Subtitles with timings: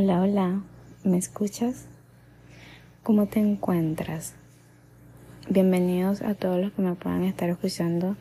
[0.00, 0.62] Hola, hola,
[1.02, 1.86] ¿me escuchas?
[3.02, 4.34] ¿Cómo te encuentras?
[5.48, 8.16] Bienvenidos a todos los que me puedan estar escuchando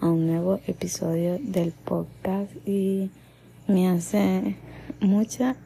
[0.00, 3.10] a un nuevo episodio del podcast y
[3.66, 4.56] me hace
[5.00, 5.56] mucha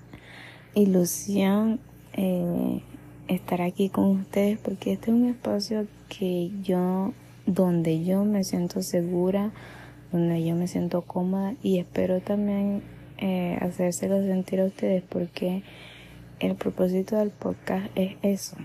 [0.77, 1.81] ilusión
[2.13, 2.81] eh,
[3.27, 7.13] estar aquí con ustedes porque este es un espacio que yo,
[7.45, 9.51] donde yo me siento segura,
[10.13, 12.83] donde yo me siento cómoda y espero también
[13.19, 15.63] eh, hacérselo sentir a ustedes porque
[16.39, 18.57] el propósito del podcast es eso,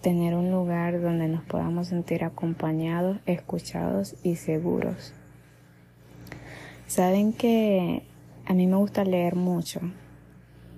[0.00, 5.12] tener un lugar donde nos podamos sentir acompañados, escuchados y seguros.
[6.86, 8.02] Saben que
[8.46, 9.80] a mí me gusta leer mucho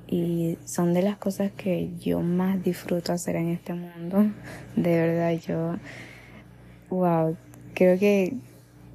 [0.06, 4.26] y son de las cosas que yo más disfruto hacer en este mundo.
[4.76, 5.76] De verdad, yo,
[6.90, 7.36] wow,
[7.74, 8.34] creo que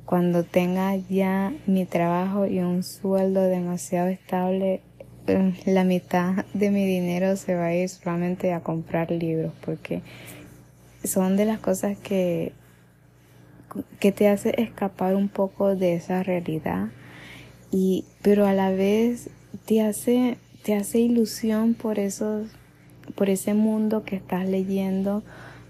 [0.09, 4.81] cuando tenga ya mi trabajo y un sueldo demasiado estable,
[5.27, 10.01] eh, la mitad de mi dinero se va a ir solamente a comprar libros porque
[11.03, 12.53] son de las cosas que,
[13.99, 16.87] que te hace escapar un poco de esa realidad.
[17.69, 19.29] Y pero a la vez
[19.65, 22.47] te hace te hace ilusión por esos
[23.13, 25.21] por ese mundo que estás leyendo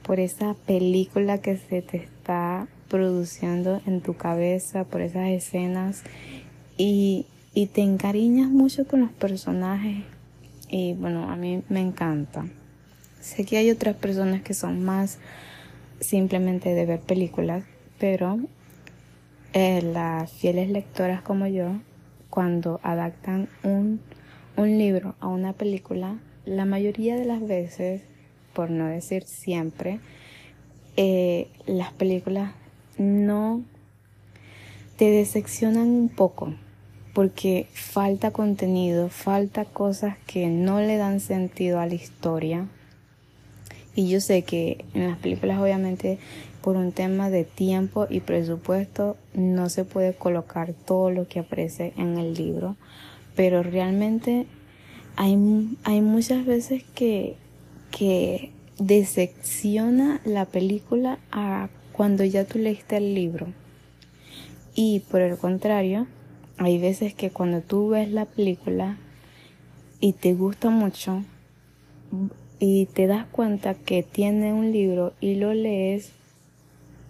[0.01, 6.03] por esa película que se te está produciendo en tu cabeza por esas escenas
[6.77, 10.03] y, y te encariñas mucho con los personajes
[10.69, 12.45] y bueno, a mí me encanta.
[13.21, 15.17] Sé que hay otras personas que son más
[15.99, 17.63] simplemente de ver películas,
[17.97, 18.39] pero
[19.53, 21.71] eh, las fieles lectoras como yo,
[22.29, 23.99] cuando adaptan un,
[24.55, 28.03] un libro a una película, la mayoría de las veces,
[28.53, 29.99] por no decir siempre,
[30.97, 32.51] eh, las películas
[32.99, 33.63] no
[34.97, 36.53] te decepcionan un poco
[37.13, 42.67] porque falta contenido, falta cosas que no le dan sentido a la historia.
[43.95, 46.19] Y yo sé que en las películas obviamente
[46.61, 51.93] por un tema de tiempo y presupuesto no se puede colocar todo lo que aparece
[51.97, 52.75] en el libro,
[53.35, 54.45] pero realmente
[55.15, 55.37] hay,
[55.83, 57.35] hay muchas veces que,
[57.91, 63.47] que decepciona la película a cuando ya tú leíste el libro.
[64.73, 66.07] Y por el contrario,
[66.57, 68.95] hay veces que cuando tú ves la película
[69.99, 71.25] y te gusta mucho
[72.57, 76.13] y te das cuenta que tiene un libro y lo lees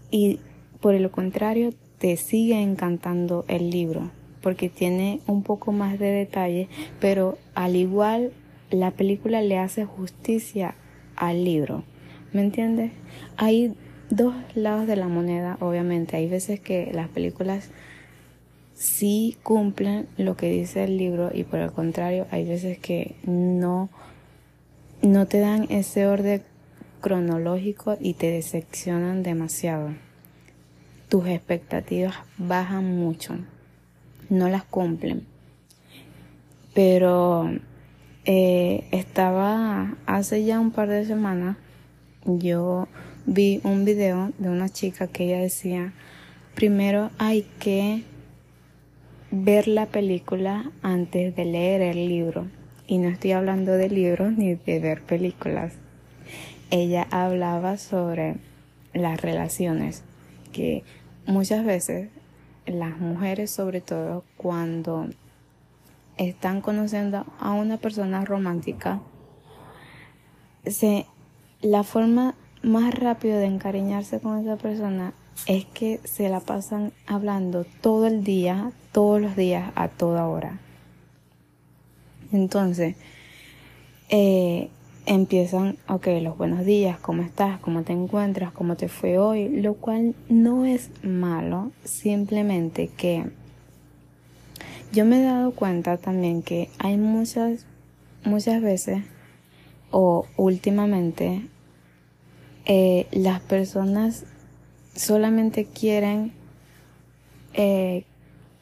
[0.10, 0.40] y
[0.82, 4.10] por el contrario te sigue encantando el libro
[4.42, 6.68] porque tiene un poco más de detalle,
[7.00, 8.32] pero al igual
[8.72, 10.74] la película le hace justicia
[11.16, 11.84] al libro.
[12.34, 12.92] ¿Me entiendes?
[13.38, 13.76] Hay
[14.09, 16.18] dos lados de la moneda, obviamente.
[16.18, 17.70] Hay veces que las películas
[18.74, 23.90] sí cumplen lo que dice el libro y por el contrario hay veces que no,
[25.02, 26.42] no te dan ese orden
[27.02, 29.90] cronológico y te decepcionan demasiado.
[31.09, 33.36] Tus expectativas bajan mucho,
[34.30, 35.25] no las cumplen.
[36.74, 37.50] Pero
[38.25, 41.58] eh, estaba hace ya un par de semanas,
[42.25, 42.88] yo
[43.25, 45.94] vi un video de una chica que ella decía,
[46.56, 48.03] primero hay que
[49.31, 52.47] ver la película antes de leer el libro.
[52.88, 55.74] Y no estoy hablando de libros ni de ver películas.
[56.72, 58.38] Ella hablaba sobre
[58.94, 60.03] las relaciones,
[60.51, 60.84] que
[61.25, 62.09] muchas veces
[62.66, 65.07] las mujeres, sobre todo cuando
[66.18, 69.01] están conociendo a una persona romántica,
[70.66, 71.06] se,
[71.62, 75.14] la forma más rápido de encariñarse con esa persona
[75.47, 80.59] es que se la pasan hablando todo el día, todos los días, a toda hora.
[82.31, 82.96] Entonces,
[84.09, 84.69] eh,
[85.06, 87.59] empiezan, ok, los buenos días, ¿cómo estás?
[87.59, 88.52] ¿Cómo te encuentras?
[88.52, 89.50] ¿Cómo te fue hoy?
[89.50, 93.25] Lo cual no es malo, simplemente que
[94.92, 97.66] yo me he dado cuenta también que hay muchas,
[98.24, 99.04] muchas veces
[99.92, 101.44] o últimamente
[102.71, 104.25] eh, las personas
[104.95, 106.33] solamente quieren
[107.56, 108.04] eh,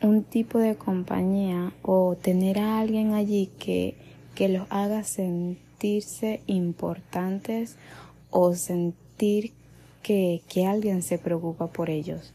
[0.02, 3.96] un tipo de compañía o tener a alguien allí que,
[4.34, 7.76] que los haga sentirse importantes
[8.30, 9.52] o sentir
[10.04, 12.34] que, que alguien se preocupa por ellos.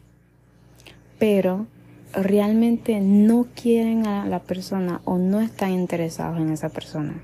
[1.18, 1.66] Pero
[2.12, 7.22] realmente no quieren a la persona o no están interesados en esa persona.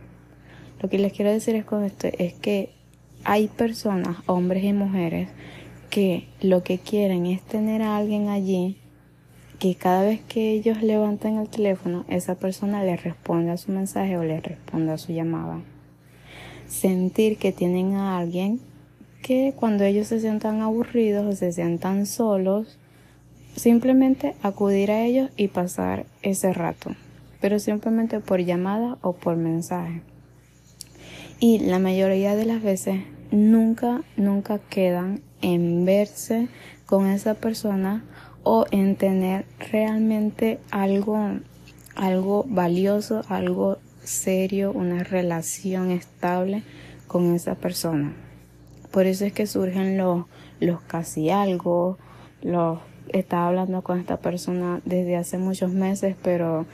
[0.81, 2.78] Lo que les quiero decir es con esto es que
[3.25, 5.29] hay personas, hombres y mujeres,
[5.91, 8.77] que lo que quieren es tener a alguien allí
[9.59, 14.17] que cada vez que ellos levantan el teléfono, esa persona le responde a su mensaje
[14.17, 15.61] o le responde a su llamada.
[16.69, 18.61] Sentir que tienen a alguien
[19.23, 22.79] que cuando ellos se sientan aburridos o se sientan solos,
[23.57, 26.95] simplemente acudir a ellos y pasar ese rato,
[27.41, 30.03] pero simplemente por llamada o por mensaje.
[31.41, 36.49] Y la mayoría de las veces nunca, nunca quedan en verse
[36.85, 38.05] con esa persona
[38.43, 41.19] o en tener realmente algo,
[41.95, 46.63] algo valioso, algo serio, una relación estable
[47.07, 48.13] con esa persona.
[48.91, 50.25] Por eso es que surgen los,
[50.59, 51.99] los casi algo,
[52.43, 52.81] los
[53.13, 56.67] estaba hablando con esta persona desde hace muchos meses, pero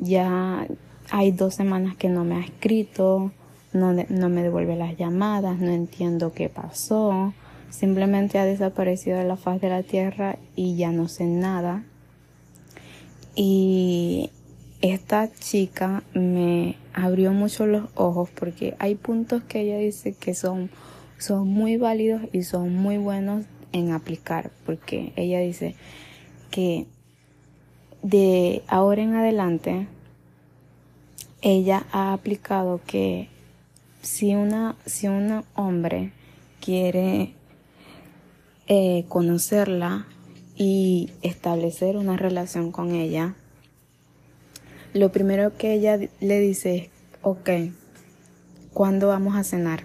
[0.00, 0.66] ya
[1.10, 3.32] hay dos semanas que no me ha escrito,
[3.72, 7.32] no, no me devuelve las llamadas, no entiendo qué pasó
[7.70, 11.84] simplemente ha desaparecido de la faz de la tierra y ya no sé nada.
[13.34, 14.30] Y
[14.80, 20.70] esta chica me abrió mucho los ojos porque hay puntos que ella dice que son,
[21.18, 25.74] son muy válidos y son muy buenos en aplicar porque ella dice
[26.50, 26.86] que
[28.02, 29.86] de ahora en adelante
[31.42, 33.28] ella ha aplicado que
[34.02, 36.12] si una si un hombre
[36.60, 37.34] quiere
[38.66, 40.06] eh, conocerla
[40.56, 43.34] y establecer una relación con ella,
[44.94, 46.90] lo primero que ella le dice es,
[47.22, 47.50] ok,
[48.72, 49.84] ¿cuándo vamos a cenar?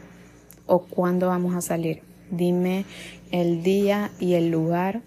[0.66, 2.02] ¿O cuándo vamos a salir?
[2.32, 2.86] Dime
[3.32, 5.02] el día y el lugar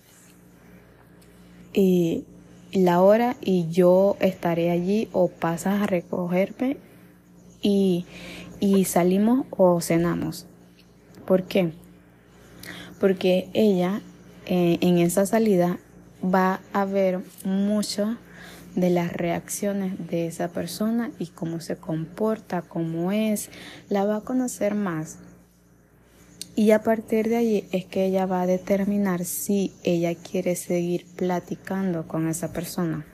[1.72, 2.24] y
[2.72, 6.76] la hora y yo estaré allí o pasas a recogerme
[7.62, 8.06] y,
[8.60, 10.46] y salimos o cenamos.
[11.26, 11.72] ¿Por qué?
[13.00, 14.00] porque ella
[14.46, 15.78] eh, en esa salida
[16.22, 18.16] va a ver mucho
[18.74, 23.48] de las reacciones de esa persona y cómo se comporta, cómo es,
[23.88, 25.18] la va a conocer más.
[26.54, 31.06] Y a partir de allí es que ella va a determinar si ella quiere seguir
[31.16, 33.04] platicando con esa persona.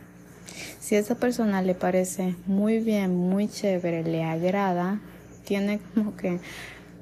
[0.78, 5.00] Si esa persona le parece muy bien, muy chévere, le agrada,
[5.44, 6.40] tiene como que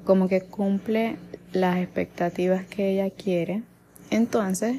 [0.05, 1.17] como que cumple
[1.53, 3.63] las expectativas que ella quiere,
[4.09, 4.77] entonces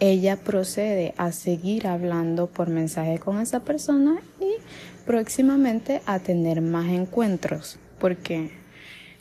[0.00, 4.54] ella procede a seguir hablando por mensaje con esa persona y
[5.06, 7.78] próximamente a tener más encuentros.
[7.98, 8.50] Porque,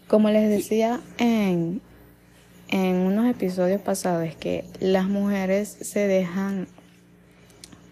[0.08, 1.82] como les decía en,
[2.70, 6.68] en unos episodios pasados, que las mujeres se dejan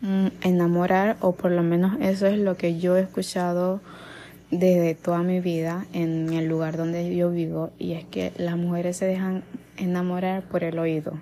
[0.02, 3.80] mm, enamorar, o por lo menos eso es lo que yo he escuchado
[4.60, 8.98] desde toda mi vida en el lugar donde yo vivo y es que las mujeres
[8.98, 9.44] se dejan
[9.78, 11.14] enamorar por el oído.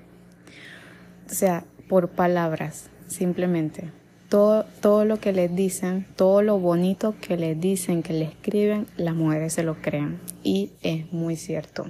[1.29, 3.89] O sea, por palabras, simplemente.
[4.29, 8.87] Todo, todo lo que les dicen, todo lo bonito que les dicen, que le escriben,
[8.95, 10.19] las mujeres se lo crean.
[10.43, 11.85] Y es muy cierto.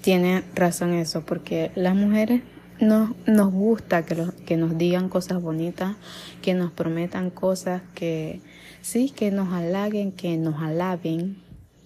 [0.00, 2.42] Tiene razón eso, porque las mujeres
[2.80, 5.96] nos, nos gusta que, que nos digan cosas bonitas,
[6.40, 8.40] que nos prometan cosas que
[8.82, 11.36] sí, que nos halaguen, que nos alaben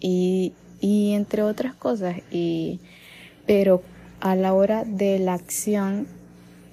[0.00, 2.16] y, y entre otras cosas.
[2.30, 2.80] Y,
[3.46, 3.82] pero
[4.20, 6.06] a la hora de la acción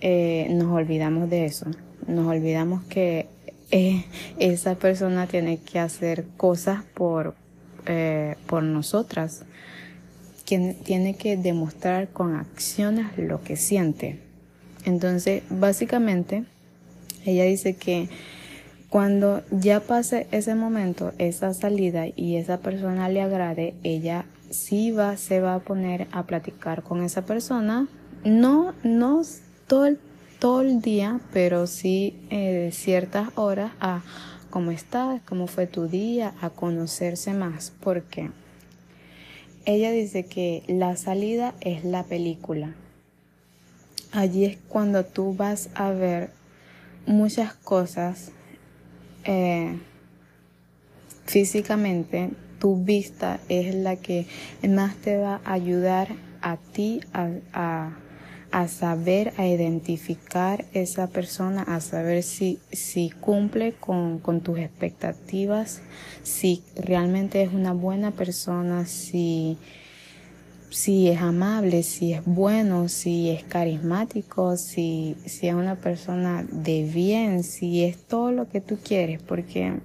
[0.01, 1.65] eh, nos olvidamos de eso.
[2.07, 3.27] Nos olvidamos que
[3.71, 4.05] eh,
[4.39, 7.35] esa persona tiene que hacer cosas por,
[7.85, 9.43] eh, por nosotras.
[10.45, 14.19] Quien tiene que demostrar con acciones lo que siente.
[14.85, 16.45] Entonces, básicamente,
[17.25, 18.09] ella dice que
[18.89, 25.15] cuando ya pase ese momento, esa salida y esa persona le agrade, ella sí va,
[25.15, 27.87] se va a poner a platicar con esa persona.
[28.23, 29.21] No, no
[29.67, 29.99] todo el,
[30.39, 34.01] todo el día, pero sí eh, ciertas horas a
[34.49, 37.71] cómo estás, cómo fue tu día, a conocerse más.
[37.81, 38.31] porque
[39.65, 42.73] Ella dice que la salida es la película.
[44.11, 46.31] Allí es cuando tú vas a ver
[47.05, 48.31] muchas cosas
[49.23, 49.77] eh,
[51.25, 54.27] físicamente, tu vista es la que
[54.67, 56.09] más te va a ayudar
[56.41, 57.91] a ti a,
[58.67, 65.81] saber, a identificar esa persona, a saber si, si cumple con, con, tus expectativas,
[66.23, 69.57] si realmente es una buena persona, si
[70.69, 76.83] si es amable, si es bueno, si es carismático, si, si es una persona de
[76.83, 79.79] bien, si es todo lo que tú quieres, porque,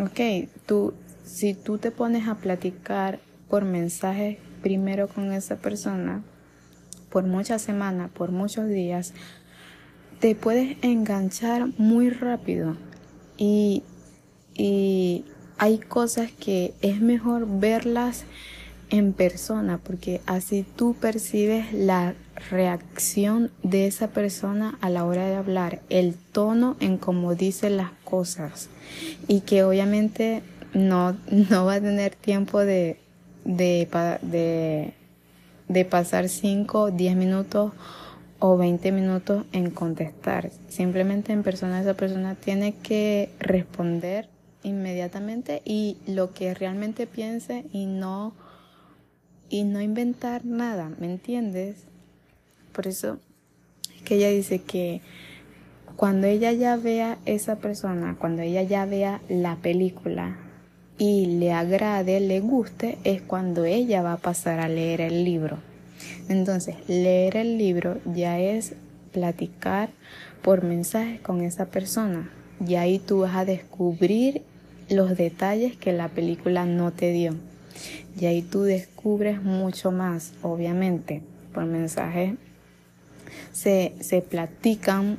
[0.00, 6.22] ok, tú, si tú te pones a platicar por mensaje primero con esa persona,
[7.10, 9.14] por muchas semanas, por muchos días,
[10.20, 12.76] te puedes enganchar muy rápido.
[13.36, 13.82] Y,
[14.54, 15.24] y
[15.58, 18.24] hay cosas que es mejor verlas
[18.90, 22.14] en persona porque así tú percibes la
[22.50, 27.90] reacción de esa persona a la hora de hablar, el tono en cómo dice las
[28.04, 28.68] cosas
[29.28, 30.42] y que obviamente
[30.74, 32.98] no, no va a tener tiempo de,
[33.44, 33.88] de,
[34.22, 34.94] de,
[35.68, 37.72] de pasar 5, 10 minutos
[38.38, 40.50] o 20 minutos en contestar.
[40.68, 44.28] Simplemente en persona esa persona tiene que responder
[44.62, 48.32] inmediatamente y lo que realmente piense y no
[49.50, 51.84] y no inventar nada, ¿me entiendes?
[52.72, 53.18] Por eso
[53.94, 55.02] es que ella dice que
[55.96, 60.38] cuando ella ya vea esa persona, cuando ella ya vea la película
[60.96, 65.58] y le agrade, le guste, es cuando ella va a pasar a leer el libro.
[66.28, 68.74] Entonces, leer el libro ya es
[69.12, 69.90] platicar
[70.42, 72.30] por mensajes con esa persona.
[72.66, 74.42] Y ahí tú vas a descubrir
[74.88, 77.34] los detalles que la película no te dio.
[78.18, 81.22] Y ahí tú descubres mucho más, obviamente,
[81.52, 82.34] por mensajes
[83.52, 85.18] se, se platican,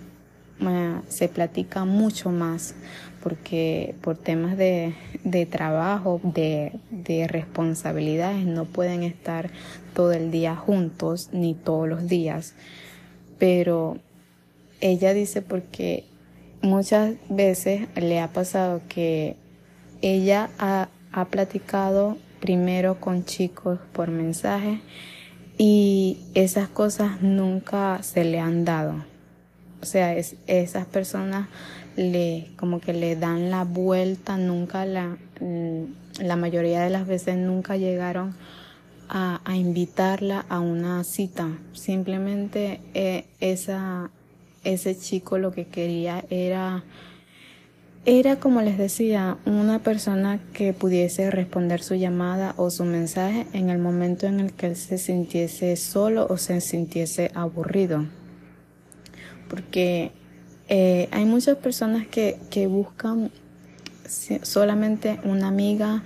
[1.07, 2.75] se platican mucho más,
[3.23, 9.49] porque por temas de, de trabajo, de, de responsabilidades, no pueden estar
[9.93, 12.53] todo el día juntos, ni todos los días.
[13.37, 13.97] Pero
[14.81, 16.05] ella dice porque
[16.61, 19.35] muchas veces le ha pasado que
[20.01, 24.81] ella ha, ha platicado primero con chicos por mensaje
[25.57, 29.05] y esas cosas nunca se le han dado.
[29.81, 31.47] O sea, es, esas personas
[31.95, 37.37] le como que le dan la vuelta, nunca la, mm, la mayoría de las veces
[37.37, 38.35] nunca llegaron
[39.13, 41.49] a, invitarla a una cita.
[41.73, 44.09] Simplemente eh, esa,
[44.63, 46.83] ese chico lo que quería era
[48.05, 53.69] era, como les decía, una persona que pudiese responder su llamada o su mensaje en
[53.69, 58.05] el momento en el que él se sintiese solo o se sintiese aburrido.
[59.49, 60.11] Porque
[60.67, 63.31] eh, hay muchas personas que, que buscan
[64.41, 66.03] solamente una amiga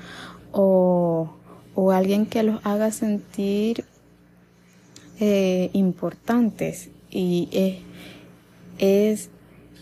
[0.52, 1.38] o,
[1.76, 3.86] o, alguien que los haga sentir
[5.20, 7.78] eh, importantes y es,
[8.80, 9.30] es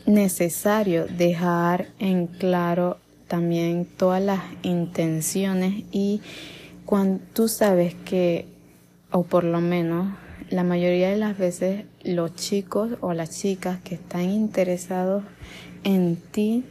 [0.05, 6.21] necesario dejar en claro también todas las intenciones y
[6.85, 8.45] cuando tú sabes que,
[9.11, 10.13] o por lo menos
[10.49, 15.23] la mayoría de las veces los chicos o las chicas que están interesados
[15.83, 16.63] en ti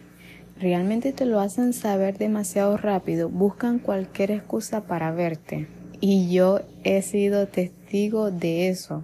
[0.61, 5.67] realmente te lo hacen saber demasiado rápido, buscan cualquier excusa para verte.
[6.01, 9.03] Y yo he sido testigo de eso,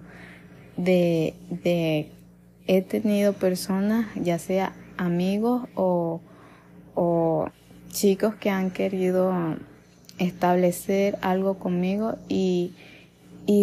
[0.77, 1.33] de,
[1.63, 2.09] de
[2.69, 6.21] he tenido personas, ya sea amigos o,
[7.89, 9.33] chicos que han querido
[10.19, 12.73] establecer algo conmigo y,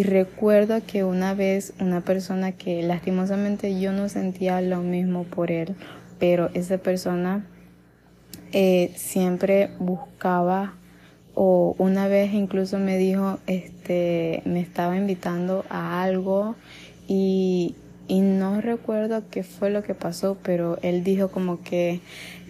[0.03, 5.77] recuerdo que una vez una persona que lastimosamente yo no sentía lo mismo por él,
[6.19, 7.47] pero esa persona
[8.53, 10.75] eh, siempre buscaba
[11.37, 16.57] o una vez incluso me dijo, este, me estaba invitando a algo
[17.07, 17.77] y,
[18.09, 22.01] y no recuerdo qué fue lo que pasó, pero él dijo como que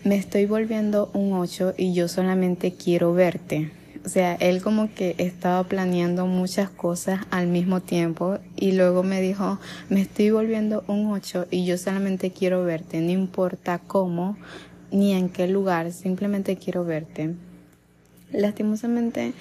[0.04, 3.72] me estoy volviendo un 8 y yo solamente quiero verte.
[4.04, 9.20] O sea, él como que estaba planeando muchas cosas al mismo tiempo y luego me
[9.20, 9.58] dijo,
[9.88, 14.36] me estoy volviendo un 8 y yo solamente quiero verte, no importa cómo
[14.92, 17.34] ni en qué lugar, simplemente quiero verte.
[18.30, 19.32] Lastimosamente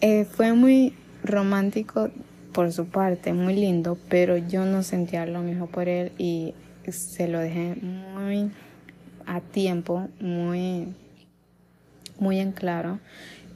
[0.00, 2.10] eh, fue muy romántico
[2.56, 6.54] por su parte, muy lindo, pero yo no sentía lo mismo por él y
[6.88, 8.50] se lo dejé muy
[9.26, 10.88] a tiempo, muy,
[12.18, 12.98] muy en claro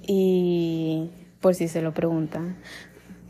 [0.07, 1.09] y
[1.41, 2.57] por si se lo preguntan.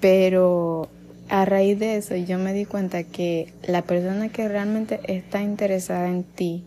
[0.00, 0.88] Pero
[1.28, 6.08] a raíz de eso yo me di cuenta que la persona que realmente está interesada
[6.08, 6.64] en ti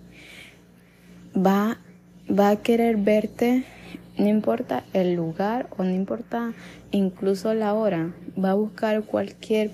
[1.36, 1.78] va,
[2.32, 3.66] va a querer verte
[4.18, 6.54] no importa el lugar o no importa
[6.92, 9.72] incluso la hora, va a buscar cualquier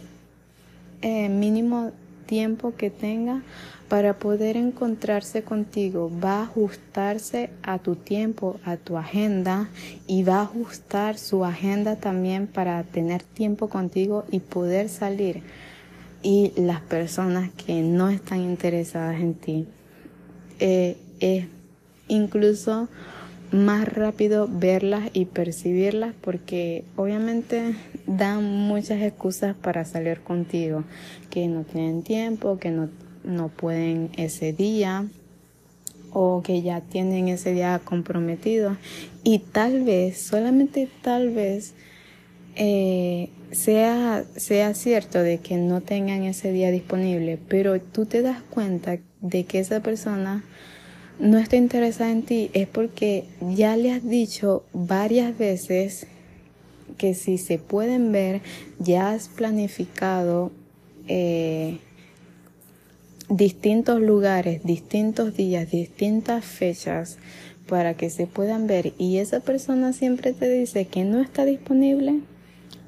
[1.01, 1.91] eh, mínimo
[2.25, 3.41] tiempo que tenga
[3.89, 6.11] para poder encontrarse contigo.
[6.23, 9.67] Va a ajustarse a tu tiempo, a tu agenda
[10.07, 15.41] y va a ajustar su agenda también para tener tiempo contigo y poder salir.
[16.21, 19.67] Y las personas que no están interesadas en ti,
[20.59, 21.47] eh,
[22.07, 22.89] incluso
[23.51, 27.75] más rápido verlas y percibirlas porque obviamente
[28.05, 30.83] dan muchas excusas para salir contigo,
[31.29, 32.89] que no tienen tiempo, que no
[33.23, 35.05] no pueden ese día
[36.11, 38.77] o que ya tienen ese día comprometido.
[39.23, 41.73] Y tal vez, solamente tal vez,
[42.55, 48.41] eh, sea, sea cierto de que no tengan ese día disponible, pero tú te das
[48.41, 50.43] cuenta de que esa persona
[51.19, 56.07] no está interesada en ti, es porque ya le has dicho varias veces
[56.97, 58.41] que si se pueden ver,
[58.79, 60.51] ya has planificado
[61.07, 61.77] eh,
[63.29, 67.17] distintos lugares, distintos días, distintas fechas
[67.67, 68.93] para que se puedan ver.
[68.97, 72.19] Y esa persona siempre te dice que no está disponible,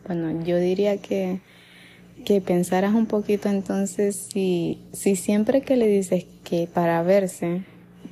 [0.08, 1.40] bueno, yo diría que,
[2.26, 7.62] que pensaras un poquito entonces si, si siempre que le dices que para verse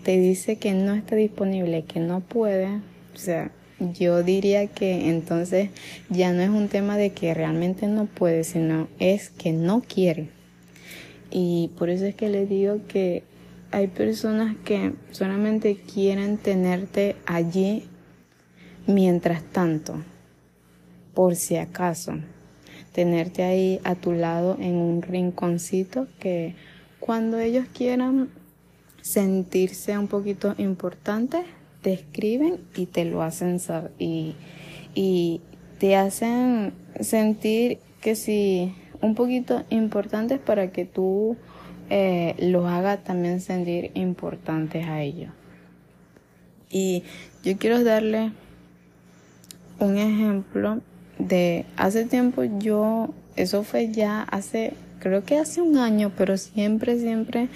[0.03, 2.67] te dice que no está disponible, que no puede,
[3.13, 5.69] o sea, yo diría que entonces
[6.09, 10.29] ya no es un tema de que realmente no puede, sino es que no quiere.
[11.31, 13.23] Y por eso es que le digo que
[13.71, 17.83] hay personas que solamente quieren tenerte allí
[18.87, 19.95] mientras tanto,
[21.13, 22.13] por si acaso.
[22.93, 26.55] Tenerte ahí a tu lado en un rinconcito que
[26.99, 28.29] cuando ellos quieran
[29.01, 31.45] sentirse un poquito importantes,
[31.81, 34.35] te escriben y te lo hacen saber y,
[34.95, 35.41] y
[35.79, 41.37] te hacen sentir que si un poquito importantes para que tú
[41.89, 45.31] eh, los hagas también sentir importantes a ellos.
[46.69, 47.03] Y
[47.43, 48.31] yo quiero darle
[49.79, 50.81] un ejemplo
[51.17, 56.99] de hace tiempo yo, eso fue ya hace, creo que hace un año, pero siempre,
[56.99, 57.49] siempre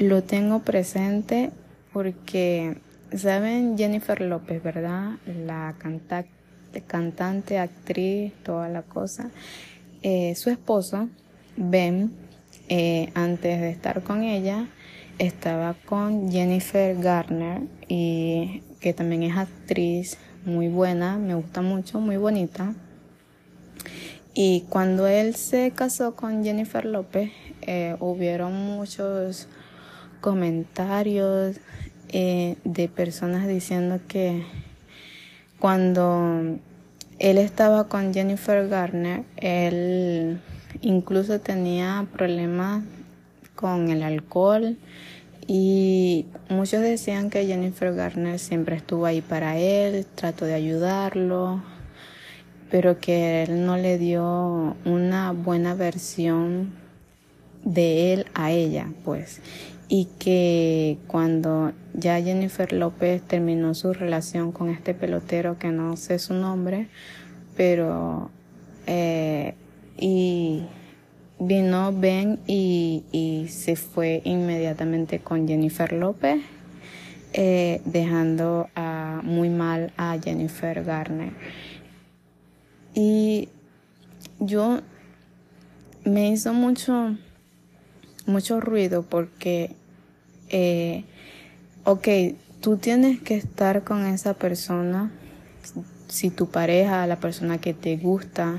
[0.00, 1.50] lo tengo presente
[1.92, 2.78] porque,
[3.14, 3.76] ¿saben?
[3.76, 5.12] Jennifer López, ¿verdad?
[5.46, 5.74] La
[6.86, 9.30] cantante, actriz, toda la cosa.
[10.02, 11.08] Eh, su esposo,
[11.56, 12.10] Ben,
[12.68, 14.68] eh, antes de estar con ella,
[15.18, 22.16] estaba con Jennifer Garner, y que también es actriz muy buena, me gusta mucho, muy
[22.16, 22.74] bonita.
[24.32, 27.30] Y cuando él se casó con Jennifer López,
[27.62, 29.48] eh, hubieron muchos
[30.20, 31.56] comentarios
[32.12, 34.44] de personas diciendo que
[35.58, 36.58] cuando
[37.18, 40.40] él estaba con Jennifer Garner, él
[40.80, 42.82] incluso tenía problemas
[43.54, 44.76] con el alcohol
[45.46, 51.62] y muchos decían que Jennifer Garner siempre estuvo ahí para él, trató de ayudarlo,
[52.70, 56.72] pero que él no le dio una buena versión
[57.64, 59.40] de él a ella, pues.
[59.92, 66.20] Y que cuando ya Jennifer López terminó su relación con este pelotero que no sé
[66.20, 66.88] su nombre,
[67.56, 68.30] pero
[68.86, 69.54] eh,
[69.98, 70.62] y
[71.38, 76.40] vino Ben y, y, se fue inmediatamente con Jennifer López,
[77.32, 81.32] eh, dejando a, muy mal a Jennifer Garner.
[82.94, 83.48] Y
[84.38, 84.80] yo
[86.04, 87.16] me hizo mucho,
[88.26, 89.76] mucho ruido porque
[90.50, 91.04] eh,
[91.84, 92.08] ok,
[92.60, 95.10] tú tienes que estar con esa persona,
[96.08, 98.58] si tu pareja, la persona que te gusta,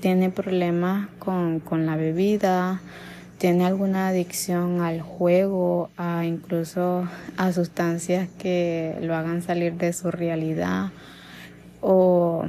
[0.00, 2.80] tiene problemas con, con la bebida,
[3.38, 10.10] tiene alguna adicción al juego, a incluso a sustancias que lo hagan salir de su
[10.10, 10.90] realidad,
[11.80, 12.44] o,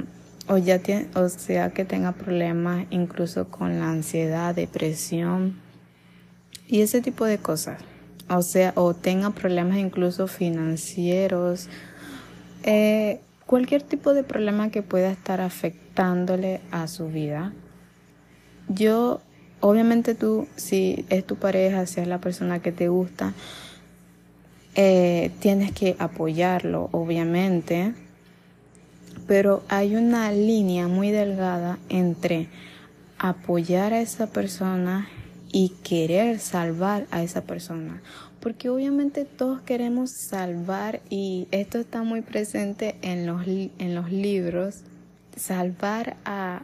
[0.48, 0.80] o ya
[1.14, 5.56] o sea que tenga problemas incluso con la ansiedad, depresión
[6.68, 7.78] y ese tipo de cosas
[8.28, 11.68] o sea, o tenga problemas incluso financieros,
[12.62, 17.52] eh, cualquier tipo de problema que pueda estar afectándole a su vida.
[18.68, 19.20] Yo,
[19.60, 23.34] obviamente tú, si es tu pareja, si es la persona que te gusta,
[24.74, 27.94] eh, tienes que apoyarlo, obviamente,
[29.26, 32.48] pero hay una línea muy delgada entre
[33.18, 35.08] apoyar a esa persona
[35.54, 38.02] y querer salvar a esa persona.
[38.40, 44.80] Porque obviamente todos queremos salvar y esto está muy presente en los, en los libros,
[45.36, 46.62] salvar a,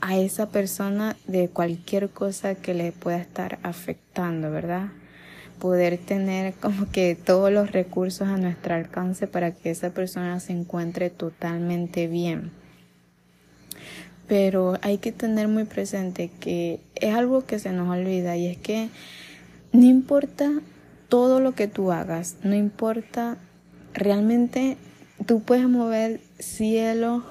[0.00, 4.88] a esa persona de cualquier cosa que le pueda estar afectando, ¿verdad?
[5.58, 10.54] Poder tener como que todos los recursos a nuestro alcance para que esa persona se
[10.54, 12.63] encuentre totalmente bien
[14.26, 18.56] pero hay que tener muy presente que es algo que se nos olvida y es
[18.56, 18.88] que
[19.72, 20.50] no importa
[21.08, 23.36] todo lo que tú hagas, no importa
[23.92, 24.76] realmente
[25.26, 27.24] tú puedes mover cielo,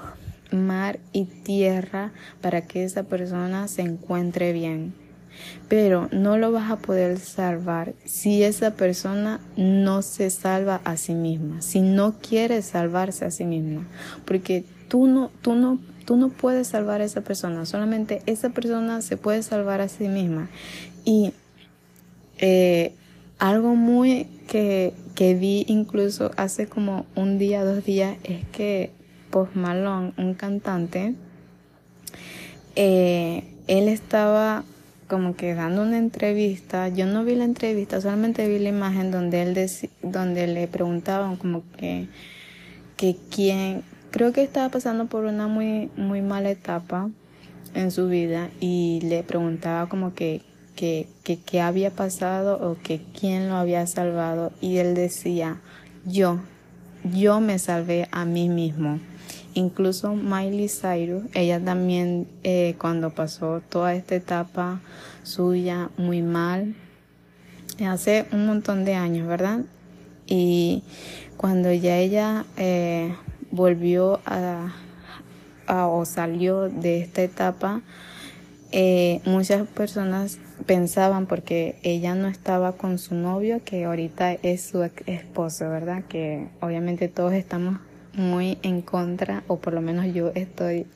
[0.52, 4.94] mar y tierra para que esa persona se encuentre bien.
[5.68, 11.16] pero no lo vas a poder salvar si esa persona no se salva a sí
[11.16, 13.88] misma, si no quiere salvarse a sí misma,
[14.26, 19.02] porque tú no, tú no, tú no puedes salvar a esa persona, solamente esa persona
[19.02, 20.50] se puede salvar a sí misma.
[21.06, 21.34] Y
[22.38, 22.94] eh,
[23.40, 28.92] algo muy que, que vi incluso hace como un día, dos días, es que
[29.30, 31.16] Post Malone, un cantante,
[32.76, 34.64] eh, él estaba
[35.08, 39.42] como que dando una entrevista, yo no vi la entrevista, solamente vi la imagen donde
[39.42, 39.70] él
[40.02, 42.08] donde le preguntaban como que
[42.98, 47.10] que quién creo que estaba pasando por una muy muy mala etapa
[47.74, 50.42] en su vida y le preguntaba como que
[50.76, 55.58] que qué había pasado o que quién lo había salvado y él decía
[56.06, 56.40] yo
[57.04, 59.00] yo me salvé a mí mismo
[59.56, 64.82] Incluso Miley Cyrus, ella también eh, cuando pasó toda esta etapa
[65.22, 66.74] suya muy mal,
[67.86, 69.60] hace un montón de años, ¿verdad?
[70.26, 70.84] Y
[71.38, 73.14] cuando ya ella eh,
[73.54, 74.74] volvió a,
[75.68, 77.82] o salió de esta etapa,
[78.72, 84.82] eh, muchas personas pensaban porque ella no estaba con su novio, que ahorita es su
[85.06, 86.04] esposo, ¿verdad?
[86.10, 87.80] Que obviamente todos estamos
[88.14, 90.88] muy en contra, o por lo menos yo estoy,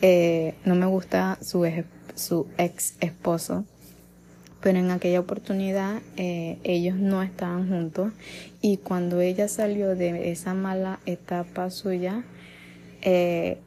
[0.00, 3.64] eh, no me gusta su ex esposo,
[4.66, 8.12] pero en aquella oportunidad eh, ellos no estaban juntos
[8.60, 12.24] y cuando ella salió de esa mala etapa suya,
[13.00, 13.58] eh,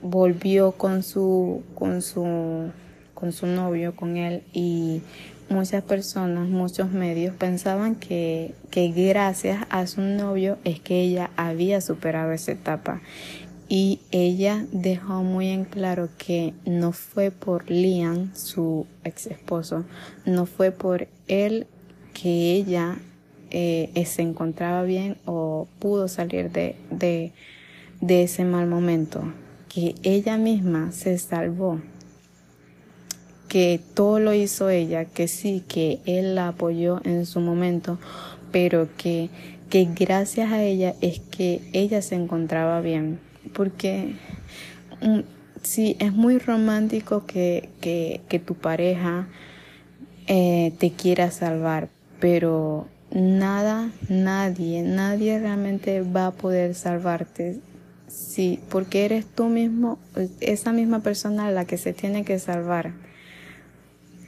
[0.00, 2.70] volvió con su, con su,
[3.14, 5.02] con su novio, con él y
[5.48, 11.80] muchas personas, muchos medios pensaban que, que gracias a su novio es que ella había
[11.80, 13.00] superado esa etapa.
[13.76, 19.84] Y ella dejó muy en claro que no fue por Liam, su ex esposo,
[20.24, 21.66] no fue por él
[22.12, 22.98] que ella
[23.50, 27.32] eh, se encontraba bien o pudo salir de, de,
[28.00, 29.24] de ese mal momento,
[29.68, 31.80] que ella misma se salvó
[33.48, 37.98] que todo lo hizo ella, que sí, que él la apoyó en su momento,
[38.52, 39.30] pero que,
[39.68, 43.18] que gracias a ella es que ella se encontraba bien.
[43.52, 44.14] Porque
[45.02, 45.20] mm,
[45.62, 49.26] sí, es muy romántico que, que, tu pareja
[50.26, 51.88] eh, te quiera salvar,
[52.20, 57.60] pero nada, nadie, nadie realmente va a poder salvarte.
[58.08, 59.98] Sí, porque eres tú mismo,
[60.40, 62.92] esa misma persona la que se tiene que salvar.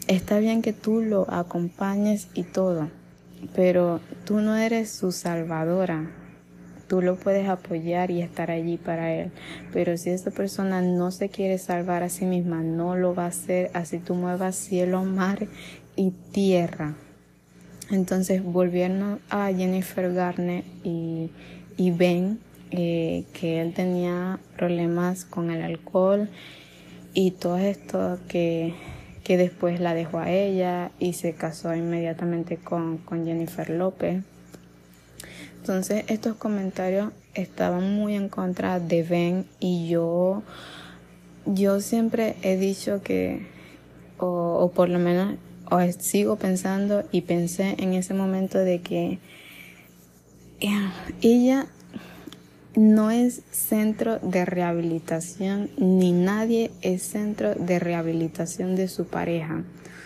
[0.09, 2.89] Está bien que tú lo acompañes y todo,
[3.55, 6.11] pero tú no eres su salvadora.
[6.89, 9.31] Tú lo puedes apoyar y estar allí para él.
[9.73, 13.29] Pero si esa persona no se quiere salvar a sí misma, no lo va a
[13.29, 15.47] hacer así tú muevas cielo, mar
[15.97, 16.95] y tierra.
[17.91, 21.31] Entonces, volviendo a Jennifer Garner y,
[21.77, 26.29] y Ben, eh, que él tenía problemas con el alcohol
[27.15, 28.75] y todo esto que
[29.27, 34.23] que después la dejó a ella y se casó inmediatamente con, Jennifer López.
[35.67, 40.45] Entonces estos comentarios estaban muy en contra de Ben y yo,
[41.45, 43.49] yo siempre he dicho que,
[44.17, 45.35] o, por lo menos
[45.69, 49.19] o sigo pensando y pensé en ese momento de que
[50.61, 51.67] eh, ella
[52.77, 59.65] no es centro de rehabilitación ni nadie es centro de rehabilitación de su pareja.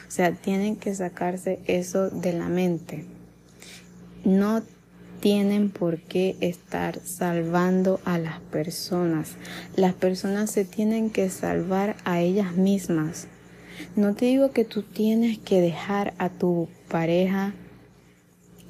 [0.09, 3.05] O sea, tienen que sacarse eso de la mente.
[4.25, 4.63] No
[5.21, 9.33] tienen por qué estar salvando a las personas.
[9.77, 13.29] Las personas se tienen que salvar a ellas mismas.
[13.97, 17.55] No te digo que tú tienes que dejar a tu pareja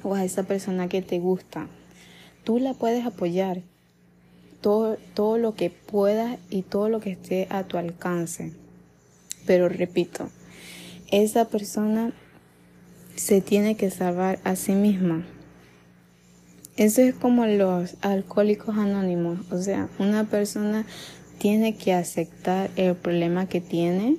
[0.03, 1.67] o a esa persona que te gusta.
[2.43, 3.61] Tú la puedes apoyar,
[4.61, 8.53] todo, todo lo que puedas y todo lo que esté a tu alcance.
[9.45, 10.29] Pero repito,
[11.11, 12.13] esa persona
[13.15, 15.25] se tiene que salvar a sí misma.
[16.81, 19.37] Eso es como los alcohólicos anónimos.
[19.51, 20.83] O sea, una persona
[21.37, 24.17] tiene que aceptar el problema que tiene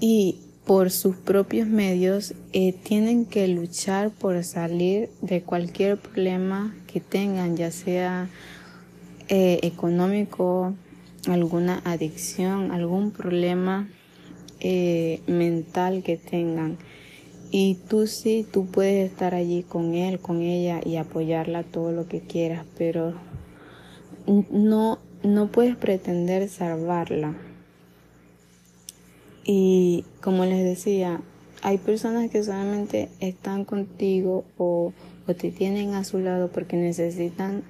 [0.00, 0.36] y
[0.66, 7.56] por sus propios medios eh, tienen que luchar por salir de cualquier problema que tengan,
[7.56, 8.28] ya sea
[9.30, 10.74] eh, económico,
[11.26, 13.88] alguna adicción, algún problema
[14.60, 16.76] eh, mental que tengan.
[17.50, 22.08] Y tú sí, tú puedes estar allí con él, con ella y apoyarla todo lo
[22.08, 23.14] que quieras, pero
[24.50, 27.36] no, no puedes pretender salvarla.
[29.44, 31.20] Y como les decía,
[31.62, 34.92] hay personas que solamente están contigo o,
[35.26, 37.62] o te tienen a su lado porque necesitan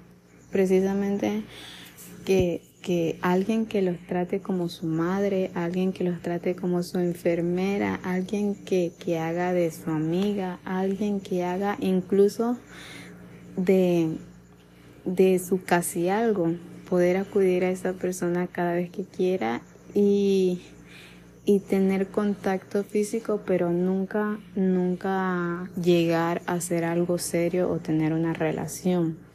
[0.51, 1.43] precisamente
[2.25, 7.01] que, que alguien que los trate como su madre, alguien que los trate como su
[7.01, 12.57] enfermera, alguien que, que haga de su amiga, alguien que haga incluso
[13.57, 14.19] de,
[15.05, 16.55] de su casi algo,
[16.89, 20.61] poder acudir a esa persona cada vez que quiera y,
[21.45, 28.33] y tener contacto físico, pero nunca, nunca llegar a hacer algo serio o tener una
[28.33, 29.26] relación.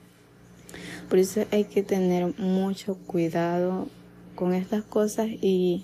[1.11, 3.89] Por eso hay que tener mucho cuidado
[4.33, 5.83] con estas cosas y,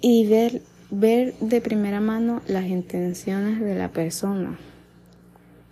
[0.00, 4.56] y ver, ver de primera mano las intenciones de la persona.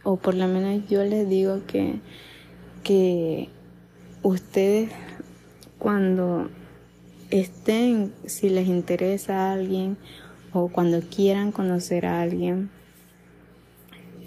[0.03, 2.01] O por lo menos yo les digo que,
[2.83, 3.49] que
[4.25, 4.91] ustedes
[5.79, 6.51] cuando
[7.31, 9.97] estén, si les interesa a alguien
[10.53, 12.71] o cuando quieran conocer a alguien,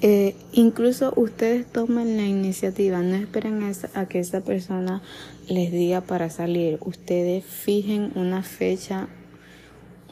[0.02, 5.02] eh, incluso ustedes tomen la iniciativa, no esperen a, que esa persona
[5.48, 6.78] les diga para salir.
[6.82, 9.08] Ustedes fijen una fecha,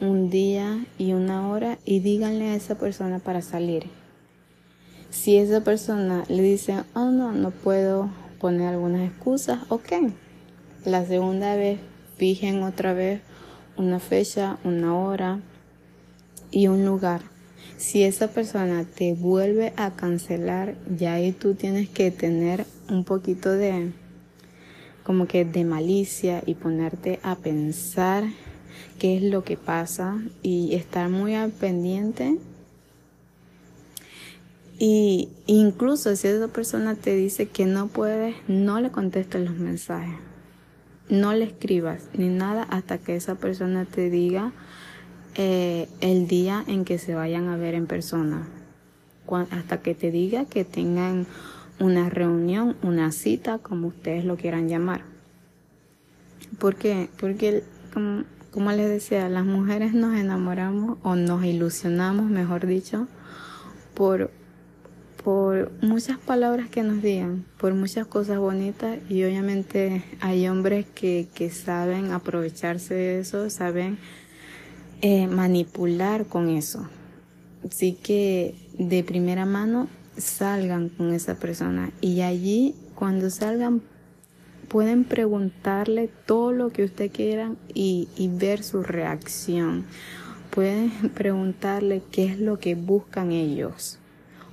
[0.00, 3.84] un día y una hora y díganle a esa persona para salir.
[5.10, 9.92] Si esa persona le dice, oh no, no puedo poner algunas excusas, ok.
[10.84, 11.78] La segunda vez,
[12.16, 13.20] fijen otra vez
[13.76, 15.40] una fecha, una hora
[16.50, 17.33] y un lugar
[17.76, 23.50] si esa persona te vuelve a cancelar, ya ahí tú tienes que tener un poquito
[23.50, 23.92] de
[25.02, 28.24] como que de malicia y ponerte a pensar
[28.98, 32.38] qué es lo que pasa y estar muy al pendiente.
[34.78, 40.16] Y incluso si esa persona te dice que no puedes, no le contestes los mensajes.
[41.08, 44.52] No le escribas ni nada hasta que esa persona te diga
[45.36, 48.46] eh, el día en que se vayan a ver en persona,
[49.50, 51.26] hasta que te diga que tengan
[51.80, 55.02] una reunión, una cita, como ustedes lo quieran llamar.
[56.58, 57.08] ¿Por qué?
[57.18, 63.08] Porque, como, como les decía, las mujeres nos enamoramos o nos ilusionamos, mejor dicho,
[63.94, 64.30] por,
[65.24, 71.26] por muchas palabras que nos digan, por muchas cosas bonitas y obviamente hay hombres que,
[71.34, 73.98] que saben aprovecharse de eso, saben
[75.06, 76.88] eh, manipular con eso.
[77.68, 79.86] Así que de primera mano
[80.16, 83.82] salgan con esa persona y allí cuando salgan
[84.66, 89.84] pueden preguntarle todo lo que usted quieran y, y ver su reacción.
[90.48, 93.98] Pueden preguntarle qué es lo que buscan ellos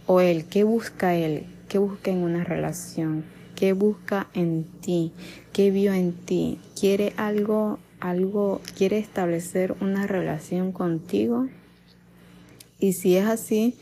[0.05, 3.23] o él, qué busca él, qué busca en una relación,
[3.55, 5.13] qué busca en ti,
[5.53, 11.47] qué vio en ti, quiere algo algo, quiere establecer una relación contigo.
[12.79, 13.75] Y si es así,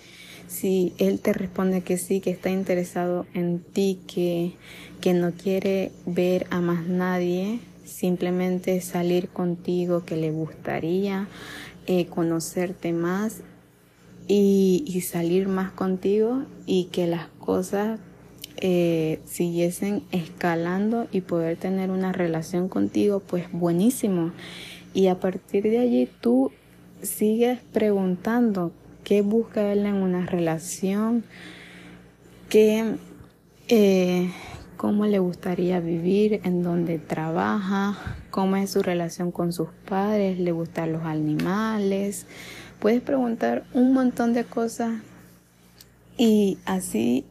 [0.47, 4.53] si él te responde que sí, que está interesado en ti, que,
[5.01, 11.27] que no quiere ver a más nadie, simplemente salir contigo, que le gustaría
[11.87, 13.41] eh, conocerte más
[14.27, 17.99] y, y salir más contigo y que las cosas
[18.61, 24.31] eh, siguiesen escalando y poder tener una relación contigo, pues buenísimo.
[24.93, 26.51] Y a partir de allí tú
[27.01, 28.73] sigues preguntando
[29.05, 31.23] qué busca él en una relación,
[32.49, 32.95] qué,
[33.69, 34.29] eh,
[34.75, 40.51] cómo le gustaría vivir, en dónde trabaja, cómo es su relación con sus padres, le
[40.51, 42.25] gustan los animales.
[42.79, 45.01] Puedes preguntar un montón de cosas
[46.17, 47.23] y así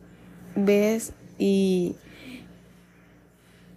[0.56, 1.94] ves y,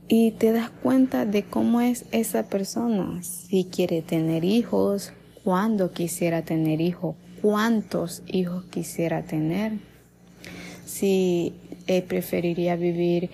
[0.08, 6.41] y te das cuenta de cómo es esa persona, si quiere tener hijos, cuándo quisiera
[6.43, 9.74] tener hijos, cuántos hijos quisiera tener,
[10.86, 11.54] si
[12.08, 13.30] preferiría vivir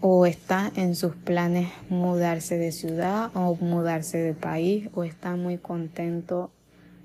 [0.00, 5.58] o está en sus planes mudarse de ciudad o mudarse de país o está muy
[5.58, 6.50] contento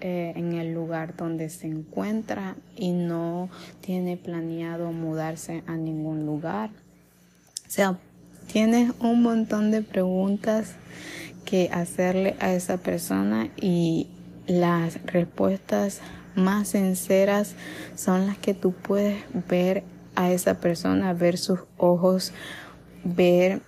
[0.01, 3.49] eh, en el lugar donde se encuentra y no
[3.81, 6.71] tiene planeado mudarse a ningún lugar.
[7.67, 7.99] O sea,
[8.51, 10.73] tienes un montón de preguntas
[11.45, 14.07] que hacerle a esa persona y
[14.47, 16.01] las respuestas
[16.35, 17.55] más sinceras
[17.95, 19.83] son las que tú puedes ver
[20.15, 22.33] a esa persona, ver sus ojos,
[23.03, 23.61] ver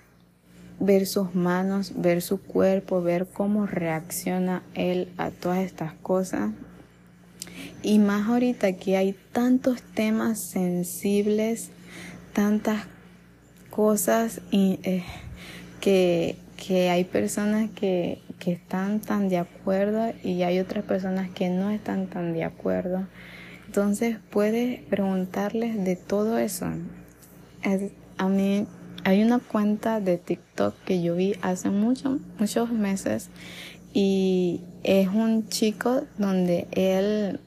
[0.83, 6.51] ver sus manos, ver su cuerpo, ver cómo reacciona él a todas estas cosas.
[7.81, 11.69] Y más ahorita que hay tantos temas sensibles,
[12.33, 12.85] tantas
[13.69, 15.03] cosas eh,
[15.79, 21.49] que, que, hay personas que, que están tan de acuerdo y hay otras personas que
[21.49, 23.07] no están tan de acuerdo.
[23.67, 26.65] Entonces puedes preguntarles de todo eso.
[28.17, 28.67] a mí
[29.03, 33.29] hay una cuenta de TikTok que yo vi hace muchos, muchos meses
[33.93, 37.39] y es un chico donde él,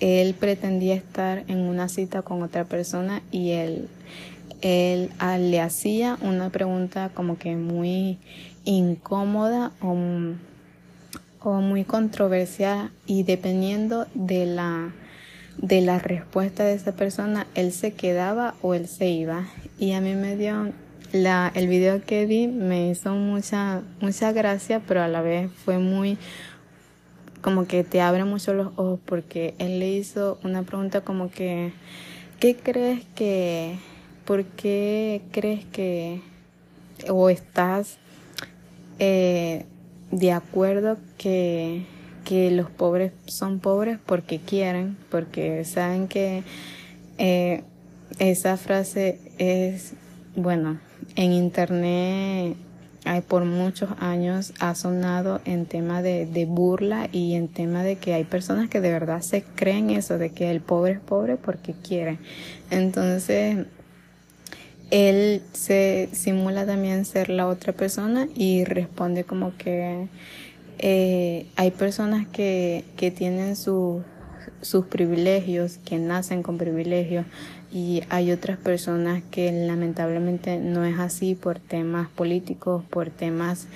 [0.00, 3.88] él pretendía estar en una cita con otra persona y él,
[4.60, 8.18] él ah, le hacía una pregunta como que muy
[8.64, 9.96] incómoda o,
[11.40, 14.92] o muy controversial y dependiendo de la
[15.58, 19.46] de la respuesta de esa persona, él se quedaba o él se iba.
[19.78, 20.72] Y a mí me dio
[21.12, 25.78] la, el video que vi me hizo mucha, mucha gracia, pero a la vez fue
[25.78, 26.18] muy,
[27.42, 31.72] como que te abre mucho los ojos porque él le hizo una pregunta como que,
[32.40, 33.76] ¿qué crees que,
[34.24, 36.22] por qué crees que,
[37.08, 37.98] o estás
[38.98, 39.66] eh,
[40.10, 41.84] de acuerdo que,
[42.24, 46.42] que los pobres son pobres porque quieren, porque saben que
[47.18, 47.62] eh,
[48.18, 49.94] esa frase es,
[50.36, 50.78] bueno,
[51.16, 52.56] en internet
[53.04, 57.96] hay por muchos años ha sonado en tema de, de, burla y en tema de
[57.96, 61.36] que hay personas que de verdad se creen eso, de que el pobre es pobre
[61.36, 62.18] porque quiere.
[62.70, 63.66] Entonces,
[64.92, 70.06] él se simula también ser la otra persona y responde como que
[70.82, 74.04] eh, hay personas que, que tienen sus
[74.90, 77.24] privilegios, que nacen con privilegios,
[77.72, 83.68] y hay otras personas que lamentablemente no es así por temas políticos, por temas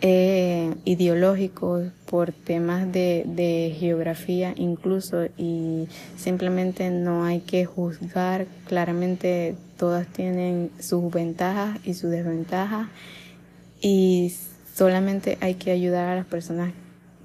[0.00, 9.56] eh, ideológicos, por temas de, de geografía incluso, y simplemente no hay que juzgar, claramente
[9.78, 12.88] todas tienen sus ventajas y sus desventajas,
[13.82, 14.32] y
[14.76, 16.74] Solamente hay que ayudar a las personas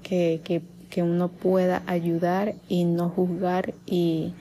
[0.02, 4.32] que, que, que uno pueda ayudar y no juzgar y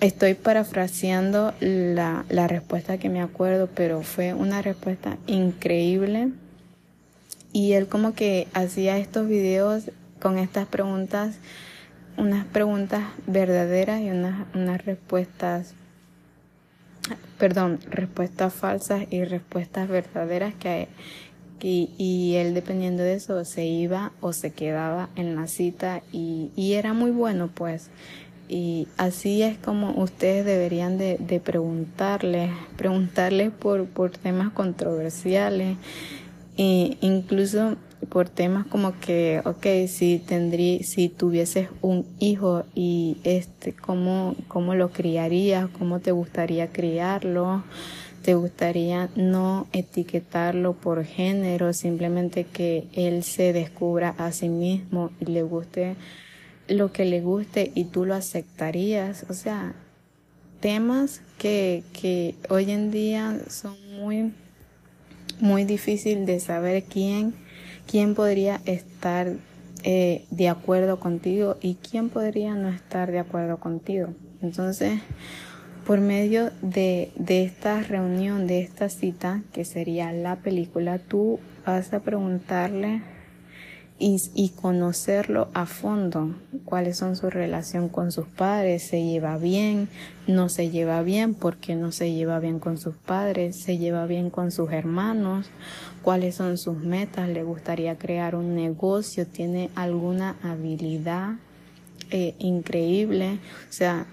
[0.00, 6.30] estoy parafraseando la, la, respuesta que me acuerdo, pero fue una respuesta increíble.
[7.52, 11.36] Y él como que hacía estos videos con estas preguntas,
[12.16, 15.74] unas preguntas verdaderas y unas, unas respuestas,
[17.38, 20.88] perdón, respuestas falsas y respuestas verdaderas que,
[21.62, 26.72] y, él dependiendo de eso se iba o se quedaba en la cita y, y
[26.74, 27.90] era muy bueno pues
[28.48, 35.78] y así es como ustedes deberían de, de preguntarles, preguntarles por, por temas controversiales
[36.58, 37.76] e incluso
[38.08, 44.74] por temas como que, ok, si tendrí, si tuvieses un hijo y este, ¿cómo, cómo
[44.74, 45.68] lo criarías?
[45.78, 47.62] ¿Cómo te gustaría criarlo?
[48.22, 55.26] ¿Te gustaría no etiquetarlo por género, simplemente que él se descubra a sí mismo y
[55.26, 55.96] le guste
[56.68, 59.26] lo que le guste y tú lo aceptarías?
[59.28, 59.74] O sea,
[60.60, 64.32] temas que, que hoy en día son muy,
[65.40, 67.34] muy difícil de saber quién,
[67.90, 69.32] quién podría estar
[69.82, 74.10] eh, de acuerdo contigo y quién podría no estar de acuerdo contigo.
[74.40, 75.00] Entonces,
[75.86, 81.92] por medio de, de esta reunión, de esta cita, que sería la película, tú vas
[81.92, 83.02] a preguntarle
[84.04, 89.88] y, conocerlo a fondo, cuáles son su relación con sus padres, se lleva bien,
[90.26, 94.30] no se lleva bien, porque no se lleva bien con sus padres, se lleva bien
[94.30, 95.46] con sus hermanos,
[96.02, 101.36] cuáles son sus metas, le gustaría crear un negocio, tiene alguna habilidad
[102.10, 103.38] eh, increíble,
[103.70, 104.06] o sea,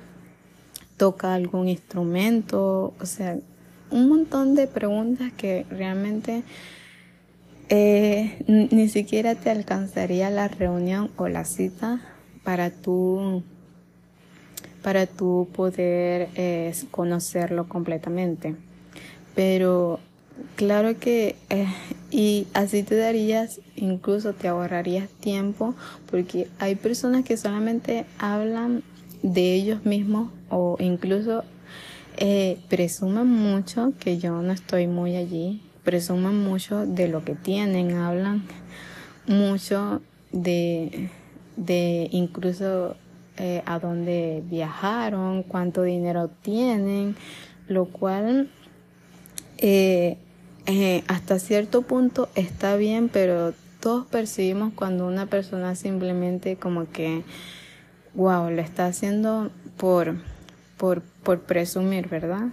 [0.99, 3.37] toca algún instrumento, o sea,
[3.89, 6.43] un montón de preguntas que realmente
[7.69, 12.01] eh, ni siquiera te alcanzaría la reunión o la cita
[12.43, 13.43] para tú
[14.83, 18.55] para tú poder eh, conocerlo completamente.
[19.35, 19.99] Pero
[20.55, 21.67] claro que eh,
[22.11, 25.75] y así te darías, incluso te ahorrarías tiempo,
[26.11, 28.83] porque hay personas que solamente hablan
[29.21, 31.43] de ellos mismos o incluso
[32.17, 37.95] eh, presumen mucho que yo no estoy muy allí, presumen mucho de lo que tienen,
[37.95, 38.43] hablan
[39.25, 41.09] mucho de,
[41.55, 42.95] de incluso
[43.37, 47.15] eh, a dónde viajaron, cuánto dinero tienen,
[47.69, 48.49] lo cual
[49.59, 50.17] eh,
[50.65, 57.23] eh, hasta cierto punto está bien, pero todos percibimos cuando una persona simplemente como que
[58.13, 60.15] wow, lo está haciendo por,
[60.79, 62.47] por, por presumir, ¿verdad?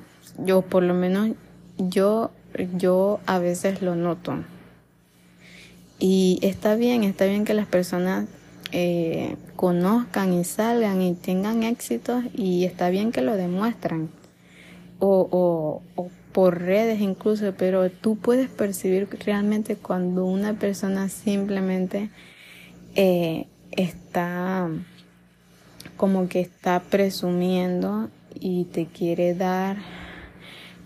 [0.45, 1.31] Yo, por lo menos,
[1.79, 2.33] yo,
[2.77, 4.35] yo a veces lo noto.
[5.99, 8.27] Y está bien, está bien que las personas
[8.73, 14.11] eh, conozcan y salgan y tengan éxitos y está bien que lo demuestran.
[14.99, 22.11] O, o, por redes incluso, pero tú puedes percibir realmente cuando una persona simplemente
[22.95, 24.69] eh, está
[25.97, 29.77] como que está presumiendo y te quiere dar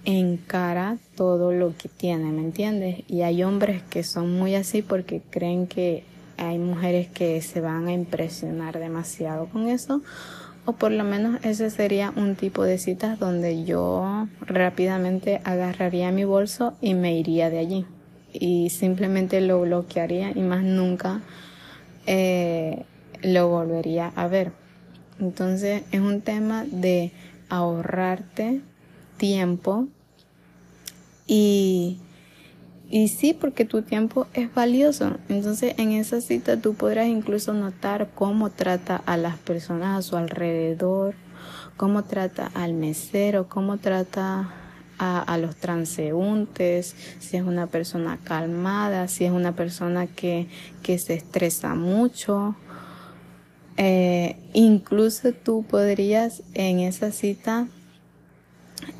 [0.04, 3.04] en cara todo lo que tiene, ¿me entiendes?
[3.08, 6.04] Y hay hombres que son muy así porque creen que
[6.38, 10.00] hay mujeres que se van a impresionar demasiado con eso
[10.64, 16.24] o por lo menos ese sería un tipo de citas donde yo rápidamente agarraría mi
[16.24, 17.86] bolso y me iría de allí
[18.32, 21.20] y simplemente lo bloquearía y más nunca
[22.06, 22.84] eh,
[23.22, 24.59] lo volvería a ver.
[25.20, 27.12] Entonces es un tema de
[27.50, 28.62] ahorrarte
[29.18, 29.86] tiempo
[31.26, 31.98] y,
[32.88, 35.18] y sí, porque tu tiempo es valioso.
[35.28, 40.16] Entonces en esa cita tú podrás incluso notar cómo trata a las personas a su
[40.16, 41.14] alrededor,
[41.76, 44.50] cómo trata al mesero, cómo trata
[44.98, 50.48] a, a, los transeúntes, si es una persona calmada, si es una persona que,
[50.82, 52.56] que se estresa mucho.
[53.82, 57.66] Eh, incluso tú podrías en esa cita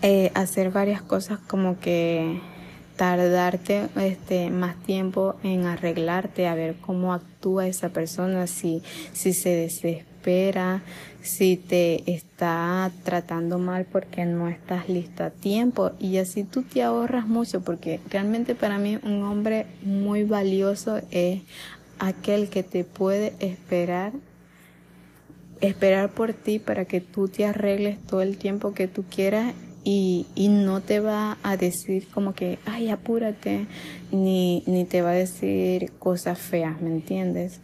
[0.00, 2.40] eh, hacer varias cosas como que
[2.96, 9.50] tardarte este más tiempo en arreglarte a ver cómo actúa esa persona si si se
[9.50, 10.82] desespera
[11.20, 15.92] si te está tratando mal porque no estás lista a tiempo.
[15.98, 21.42] Y así tú te ahorras mucho porque realmente para mí un hombre muy valioso es
[21.98, 24.12] aquel que te puede esperar
[25.60, 29.54] esperar por ti para que tú te arregles todo el tiempo que tú quieras
[29.84, 33.66] y, y no te va a decir como que, ay, apúrate,
[34.12, 37.60] ni, ni te va a decir cosas feas, ¿me entiendes?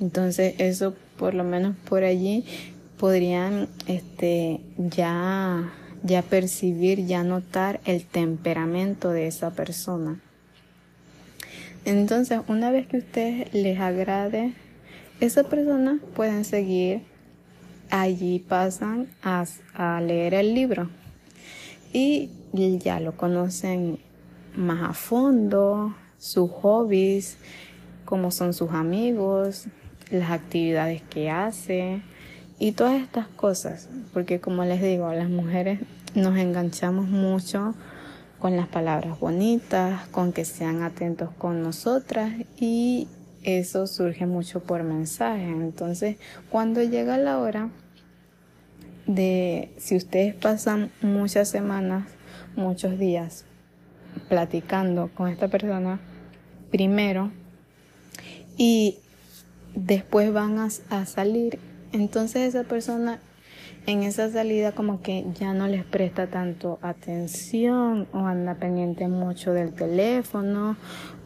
[0.00, 2.44] Entonces eso por lo menos por allí
[2.98, 10.20] podrían este, ya, ya percibir, ya notar el temperamento de esa persona.
[11.84, 14.54] Entonces, una vez que a ustedes les agrade
[15.20, 17.02] esa persona, pueden seguir.
[17.90, 19.44] Allí pasan a,
[19.74, 20.88] a leer el libro
[21.92, 22.30] y
[22.78, 23.98] ya lo conocen
[24.56, 27.36] más a fondo, sus hobbies,
[28.04, 29.66] cómo son sus amigos,
[30.10, 32.02] las actividades que hace
[32.58, 35.80] y todas estas cosas, porque como les digo, las mujeres
[36.14, 37.74] nos enganchamos mucho
[38.38, 43.08] con las palabras bonitas, con que sean atentos con nosotras y
[43.44, 45.44] eso surge mucho por mensaje.
[45.44, 46.16] Entonces,
[46.50, 47.70] cuando llega la hora
[49.06, 52.08] de si ustedes pasan muchas semanas,
[52.56, 53.44] muchos días
[54.28, 56.00] platicando con esta persona,
[56.70, 57.30] primero,
[58.56, 58.98] y
[59.74, 61.58] después van a, a salir,
[61.92, 63.20] entonces esa persona
[63.86, 69.52] en esa salida como que ya no les presta tanto atención o anda pendiente mucho
[69.52, 70.76] del teléfono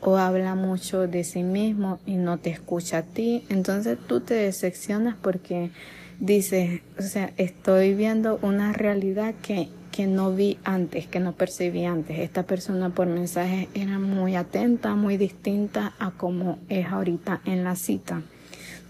[0.00, 3.44] o habla mucho de sí mismo y no te escucha a ti.
[3.48, 5.70] Entonces tú te decepcionas porque
[6.18, 11.84] dices, o sea, estoy viendo una realidad que, que no vi antes, que no percibí
[11.84, 12.18] antes.
[12.18, 17.76] Esta persona por mensaje era muy atenta, muy distinta a como es ahorita en la
[17.76, 18.22] cita.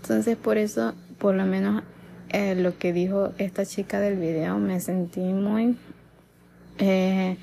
[0.00, 1.82] Entonces por eso, por lo menos
[2.30, 5.76] eh, lo que dijo esta chica del video, me sentí muy,
[6.78, 7.36] eh,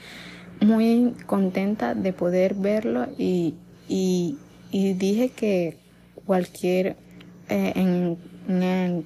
[0.61, 3.55] muy contenta de poder verlo y,
[3.88, 4.38] y,
[4.71, 5.77] dije que
[6.25, 6.97] cualquier,
[7.49, 8.17] eh, en,
[8.47, 9.05] en,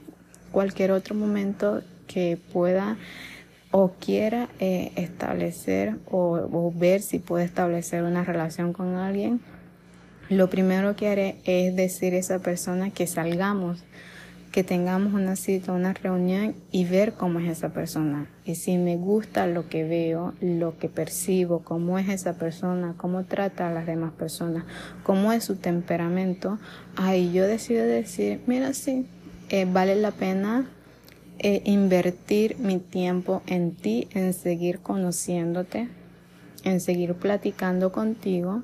[0.52, 2.98] cualquier otro momento que pueda
[3.72, 9.42] o quiera eh, establecer o, o ver si puede establecer una relación con alguien,
[10.30, 13.84] lo primero que haré es decir a esa persona que salgamos
[14.52, 18.28] que tengamos una cita, una reunión y ver cómo es esa persona.
[18.46, 23.26] Y si me gusta lo que veo, lo que percibo, cómo es esa persona, cómo
[23.26, 24.64] trata a las demás personas,
[25.04, 26.58] cómo es su temperamento,
[26.96, 29.06] ahí yo decido decir, mira, sí,
[29.50, 30.68] eh, vale la pena
[31.40, 35.88] eh, invertir mi tiempo en ti, en seguir conociéndote,
[36.64, 38.64] en seguir platicando contigo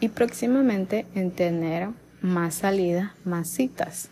[0.00, 1.88] y próximamente en tener
[2.20, 4.10] más salidas, más citas.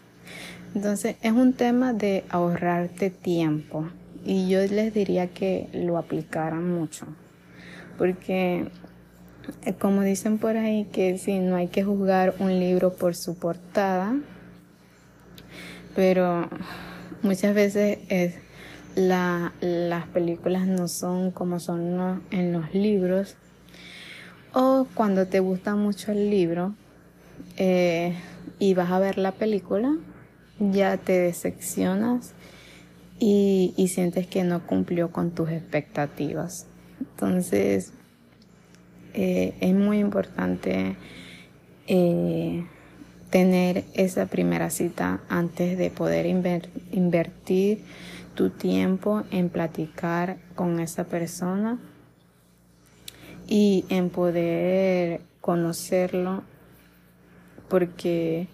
[0.75, 3.89] Entonces es un tema de ahorrarte tiempo.
[4.25, 7.07] Y yo les diría que lo aplicaran mucho.
[7.99, 8.69] Porque
[9.65, 13.35] eh, como dicen por ahí que si no hay que juzgar un libro por su
[13.37, 14.15] portada
[15.95, 16.49] pero
[17.23, 18.35] muchas veces es
[18.95, 23.37] la, las películas no son como son en los libros.
[24.53, 26.75] O cuando te gusta mucho el libro
[27.57, 28.15] eh,
[28.59, 29.97] y vas a ver la película,
[30.61, 32.33] ya te decepcionas
[33.19, 36.67] y, y sientes que no cumplió con tus expectativas.
[37.01, 37.93] Entonces,
[39.15, 40.97] eh, es muy importante
[41.89, 42.65] eh,
[43.31, 47.83] tener esa primera cita antes de poder invertir
[48.35, 51.79] tu tiempo en platicar con esa persona
[53.49, 56.43] y en poder conocerlo
[57.69, 58.47] porque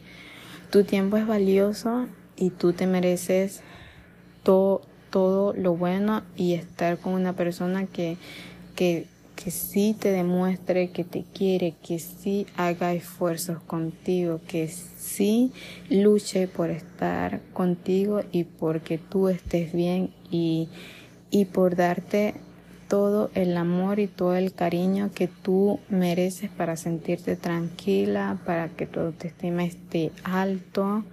[0.71, 2.07] tu tiempo es valioso
[2.37, 3.63] y tú te mereces
[4.43, 8.17] todo, todo lo bueno y estar con una persona que,
[8.75, 9.07] que
[9.37, 15.53] que sí te demuestre que te quiere, que sí haga esfuerzos contigo, que sí
[15.91, 20.69] luche por estar contigo y porque tú estés bien y,
[21.31, 22.35] y por darte
[22.89, 28.87] todo el amor y todo el cariño que tú mereces para sentirte tranquila, para que
[28.87, 31.05] tu autoestima esté alto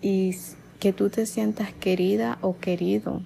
[0.00, 0.36] y
[0.78, 3.22] que tú te sientas querida o querido.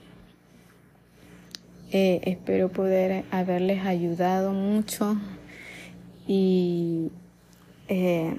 [1.93, 5.17] Eh, espero poder haberles ayudado mucho
[6.27, 7.11] y
[7.89, 8.37] eh,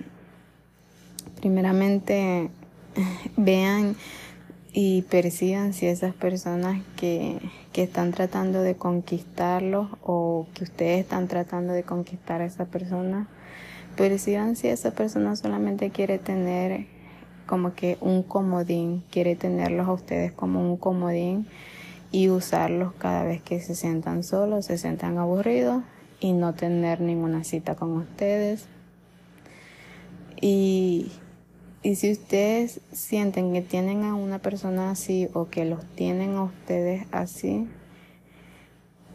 [1.41, 2.49] primeramente
[3.37, 3.97] vean
[4.73, 7.37] y perciban si esas personas que,
[7.73, 13.27] que están tratando de conquistarlos o que ustedes están tratando de conquistar a esa persona,
[13.97, 16.87] perciban si esa persona solamente quiere tener
[17.45, 21.45] como que un comodín, quiere tenerlos a ustedes como un comodín
[22.11, 25.83] y usarlos cada vez que se sientan solos, se sientan aburridos
[26.21, 28.67] y no tener ninguna cita con ustedes.
[30.39, 31.11] Y,
[31.83, 36.43] y si ustedes sienten que tienen a una persona así o que los tienen a
[36.43, 37.67] ustedes así,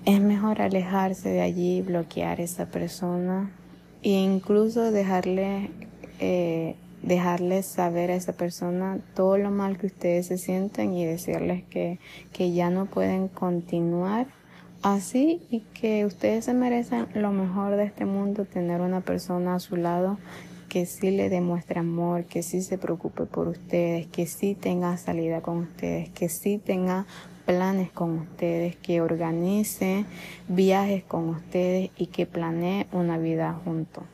[0.05, 3.51] es mejor alejarse de allí, bloquear a esa persona.
[4.03, 5.71] E incluso dejarle
[6.19, 11.63] eh, dejarles saber a esa persona todo lo mal que ustedes se sienten y decirles
[11.65, 11.99] que,
[12.33, 14.27] que ya no pueden continuar
[14.83, 19.61] así y que ustedes se merecen lo mejor de este mundo, tener una persona a
[19.61, 20.19] su lado
[20.69, 25.41] que sí le demuestre amor, que sí se preocupe por ustedes, que sí tenga salida
[25.41, 27.07] con ustedes, que sí tenga
[27.45, 30.05] planes con ustedes, que organice
[30.49, 34.05] viajes con ustedes y que planee una vida juntos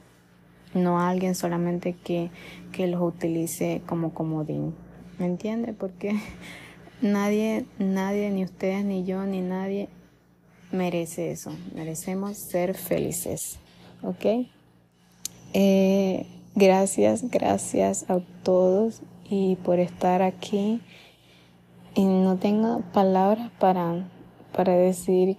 [0.75, 2.31] no a alguien solamente que,
[2.73, 4.75] que los utilice como comodín.
[5.19, 5.73] ¿Me entiende?
[5.73, 6.19] Porque
[7.01, 9.89] nadie, nadie, ni ustedes, ni yo, ni nadie
[10.71, 11.53] merece eso.
[11.75, 13.59] Merecemos ser felices.
[14.03, 14.47] ¿Ok?
[15.55, 20.81] Eh, gracias, gracias a todos y por estar aquí.
[21.95, 24.09] Y no tengo palabras para,
[24.57, 25.37] para decir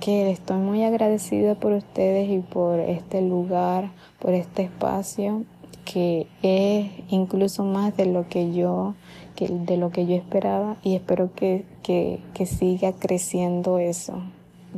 [0.00, 5.44] que estoy muy agradecida por ustedes y por este lugar, por este espacio
[5.84, 8.94] que es incluso más de lo que yo
[9.34, 14.22] que de lo que yo esperaba y espero que, que, que siga creciendo eso.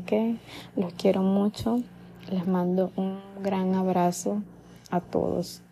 [0.00, 0.38] ¿ok?
[0.76, 1.80] Los quiero mucho.
[2.30, 4.42] Les mando un gran abrazo
[4.90, 5.62] a todos.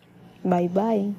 [0.43, 1.13] Bye bye.